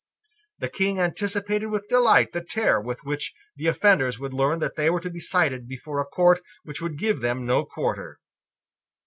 The 0.57 0.67
King 0.69 0.97
anticipated 0.99 1.67
with 1.67 1.87
delight 1.87 2.31
the 2.31 2.41
terror 2.43 2.81
with 2.81 3.03
which 3.05 3.35
the 3.55 3.67
offenders 3.67 4.17
would 4.17 4.33
learn 4.33 4.57
that 4.57 4.75
they 4.75 4.89
were 4.89 4.99
to 4.99 5.11
be 5.11 5.19
cited 5.19 5.67
before 5.67 5.99
a 6.01 6.05
court 6.05 6.41
which 6.63 6.81
would 6.81 6.97
give 6.97 7.21
them 7.21 7.45
no 7.45 7.65
quarter. 7.65 8.19